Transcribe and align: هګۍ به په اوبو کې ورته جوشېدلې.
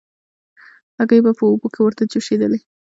هګۍ 0.97 1.19
به 1.25 1.31
په 1.39 1.43
اوبو 1.49 1.67
کې 1.73 1.79
ورته 1.81 2.03
جوشېدلې. 2.11 2.59